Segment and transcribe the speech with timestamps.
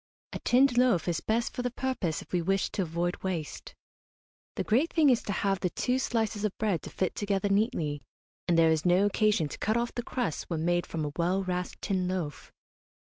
[0.33, 3.75] A tinned loaf is best for the purpose if we wish to avoid waste.
[4.55, 8.01] The great thing is to have the two slices of bread to fit together neatly,
[8.47, 11.43] and there is no occasion to cut off the crusts when made from a well
[11.43, 12.51] rasped tin loaf.